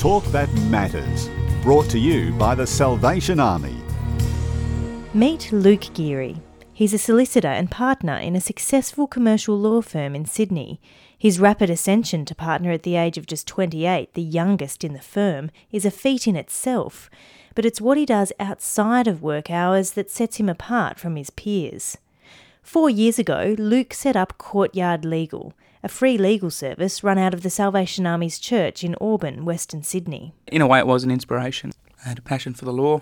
[0.00, 1.28] Talk that matters.
[1.62, 3.76] Brought to you by the Salvation Army.
[5.12, 6.38] Meet Luke Geary.
[6.72, 10.80] He's a solicitor and partner in a successful commercial law firm in Sydney.
[11.18, 15.02] His rapid ascension to partner at the age of just 28, the youngest in the
[15.02, 17.10] firm, is a feat in itself.
[17.54, 21.28] But it's what he does outside of work hours that sets him apart from his
[21.28, 21.98] peers.
[22.62, 25.52] Four years ago, Luke set up Courtyard Legal,
[25.82, 30.34] a free legal service run out of the Salvation Army's church in Auburn, Western Sydney.
[30.46, 31.72] In a way, it was an inspiration.
[32.04, 33.00] I had a passion for the law,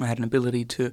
[0.00, 0.92] I had an ability to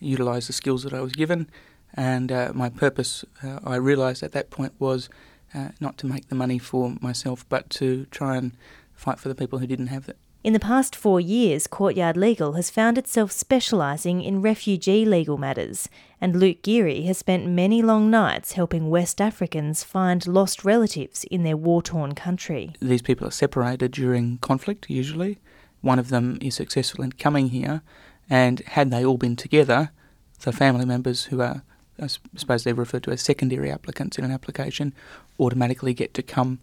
[0.00, 1.48] utilise the skills that I was given,
[1.94, 5.08] and uh, my purpose, uh, I realised at that point, was
[5.54, 8.52] uh, not to make the money for myself, but to try and
[8.92, 10.18] fight for the people who didn't have it.
[10.44, 15.88] In the past four years, Courtyard Legal has found itself specialising in refugee legal matters,
[16.20, 21.44] and Luke Geary has spent many long nights helping West Africans find lost relatives in
[21.44, 22.74] their war torn country.
[22.78, 25.38] These people are separated during conflict, usually.
[25.80, 27.80] One of them is successful in coming here,
[28.28, 29.92] and had they all been together,
[30.40, 31.62] the family members who are,
[31.98, 34.92] I suppose they're referred to as secondary applicants in an application,
[35.40, 36.58] automatically get to come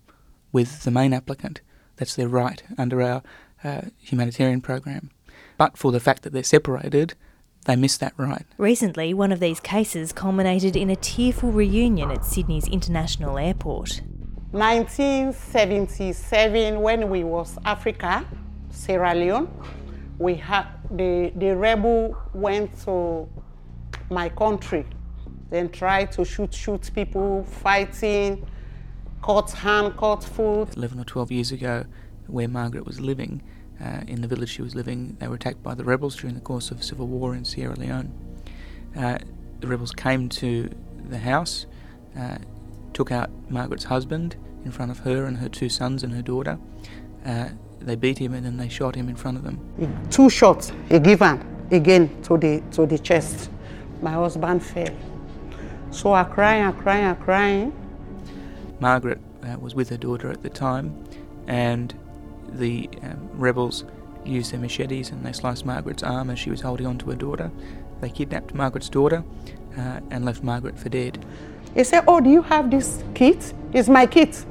[0.51, 1.61] with the main applicant.
[1.95, 3.23] That's their right under our
[3.63, 5.11] uh, humanitarian program.
[5.57, 7.13] But for the fact that they're separated,
[7.65, 8.45] they miss that right.
[8.57, 14.01] Recently, one of these cases culminated in a tearful reunion at Sydney's International Airport.
[14.51, 18.25] 1977, when we was Africa,
[18.69, 19.47] Sierra Leone,
[20.17, 23.29] we had the, the rebel went to
[24.09, 24.87] my country,
[25.49, 28.45] then tried to shoot shoot people, fighting,
[29.23, 30.75] cut hand, cut foot.
[30.75, 31.85] 11 or 12 years ago,
[32.27, 33.41] where Margaret was living,
[33.83, 36.41] uh, in the village she was living, they were attacked by the rebels during the
[36.41, 38.11] course of civil war in Sierra Leone.
[38.95, 39.17] Uh,
[39.59, 40.69] the rebels came to
[41.09, 41.65] the house,
[42.17, 42.37] uh,
[42.93, 46.59] took out Margaret's husband in front of her and her two sons and her daughter.
[47.25, 47.49] Uh,
[47.79, 49.59] they beat him and then they shot him in front of them.
[50.11, 53.49] Two shots, he given again to the to the chest.
[54.01, 54.93] My husband fell.
[55.91, 57.73] So I crying, I crying, I crying.
[58.79, 61.03] Margaret uh, was with her daughter at the time,
[61.47, 61.93] and
[62.53, 63.85] the um, rebels
[64.25, 67.15] used their machetes and they sliced Margaret's arm as she was holding on to her
[67.15, 67.51] daughter.
[68.01, 69.23] They kidnapped Margaret's daughter
[69.77, 71.23] uh, and left Margaret for dead.
[71.73, 73.53] He said, Oh, do you have this kit?
[73.73, 74.45] It's my kit.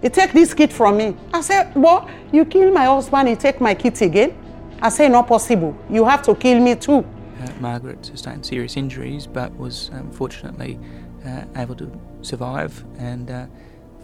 [0.00, 1.16] He take this kit from me.
[1.32, 2.08] I said, What?
[2.32, 4.36] You kill my husband, you take my kit again?
[4.80, 5.76] I say, Not possible.
[5.90, 7.04] You have to kill me too.
[7.40, 10.78] Uh, Margaret sustained serious injuries but was um, fortunately
[11.26, 11.90] uh, able to
[12.22, 13.46] survive, and uh,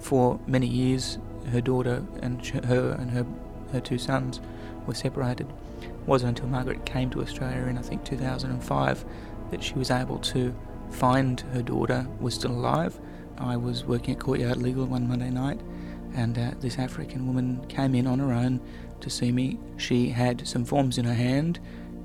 [0.00, 1.19] for many years
[1.50, 3.26] her daughter and her and her
[3.72, 4.41] her two sons
[4.86, 5.47] were separated.
[5.82, 9.04] It wasn't until Margaret came to Australia in I think 2005
[9.50, 10.54] that she was able to
[10.91, 12.98] find her daughter was still alive.
[13.37, 15.60] I was working at Courtyard Legal one Monday night,
[16.14, 18.60] and uh, this African woman came in on her own
[19.00, 19.58] to see me.
[19.76, 21.60] She had some forms in her hand.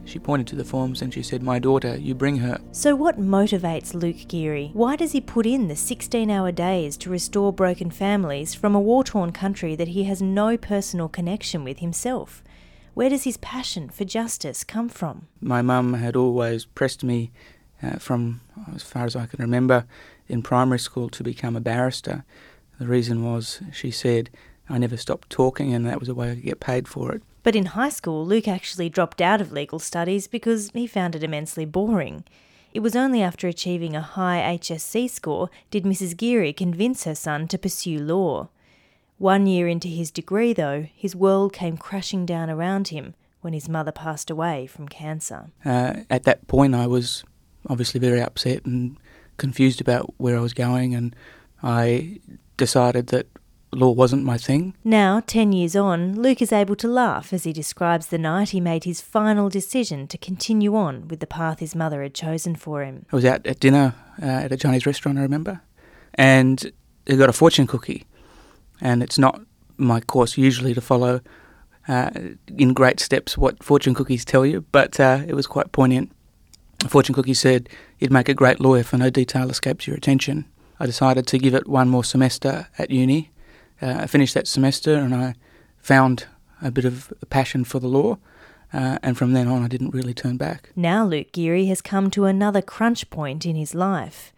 [0.05, 2.59] She pointed to the forms and she said, My daughter, you bring her.
[2.71, 4.71] So, what motivates Luke Geary?
[4.73, 8.81] Why does he put in the 16 hour days to restore broken families from a
[8.81, 12.43] war torn country that he has no personal connection with himself?
[12.93, 15.27] Where does his passion for justice come from?
[15.41, 17.31] My mum had always pressed me
[17.81, 18.41] uh, from
[18.75, 19.85] as far as I can remember
[20.27, 22.23] in primary school to become a barrister.
[22.79, 24.29] The reason was, she said,
[24.69, 27.23] I never stopped talking and that was a way I could get paid for it.
[27.43, 31.23] But in high school, Luke actually dropped out of legal studies because he found it
[31.23, 32.23] immensely boring.
[32.73, 36.17] It was only after achieving a high HSC score did Mrs.
[36.17, 38.49] Geary convince her son to pursue law.
[39.19, 43.69] One year into his degree, though, his world came crashing down around him when his
[43.69, 45.51] mother passed away from cancer.
[45.63, 47.23] Uh, at that point, I was
[47.69, 48.97] obviously very upset and
[49.37, 51.15] confused about where I was going, and
[51.61, 52.19] I
[52.57, 53.27] decided that
[53.77, 54.73] law wasn't my thing.
[54.83, 58.59] Now, 10 years on, Luke is able to laugh as he describes the night he
[58.59, 62.83] made his final decision to continue on with the path his mother had chosen for
[62.83, 63.05] him.
[63.11, 65.61] I was out at dinner uh, at a Chinese restaurant, I remember,
[66.15, 66.71] and
[67.05, 68.05] they got a fortune cookie.
[68.81, 69.41] And it's not
[69.77, 71.21] my course usually to follow
[71.87, 72.11] uh,
[72.57, 76.11] in great steps what fortune cookies tell you, but uh, it was quite poignant.
[76.83, 77.69] A fortune cookie said,
[77.99, 80.45] You'd make a great lawyer for no detail escapes your attention.
[80.79, 83.31] I decided to give it one more semester at uni
[83.83, 85.35] uh, I finished that semester and I
[85.77, 86.25] found
[86.61, 88.17] a bit of a passion for the law.
[88.71, 90.71] Uh, and from then on, I didn't really turn back.
[90.75, 94.33] Now, Luke Geary has come to another crunch point in his life.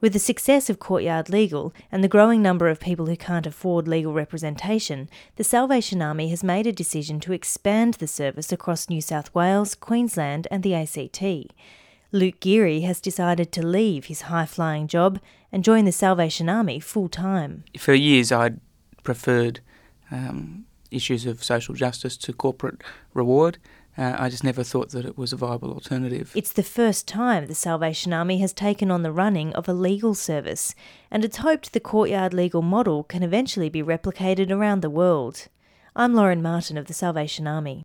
[0.00, 3.88] With the success of Courtyard Legal and the growing number of people who can't afford
[3.88, 9.00] legal representation, the Salvation Army has made a decision to expand the service across New
[9.00, 11.22] South Wales, Queensland, and the ACT.
[12.12, 15.20] Luke Geary has decided to leave his high flying job
[15.52, 17.64] and join the Salvation Army full time.
[17.76, 18.58] For years, I'd
[19.02, 19.60] preferred
[20.10, 22.82] um, issues of social justice to corporate
[23.14, 23.58] reward.
[23.98, 26.32] Uh, I just never thought that it was a viable alternative.
[26.34, 30.14] It's the first time the Salvation Army has taken on the running of a legal
[30.14, 30.74] service,
[31.10, 35.48] and it's hoped the courtyard legal model can eventually be replicated around the world.
[35.94, 37.78] I'm Lauren Martin of the Salvation Army.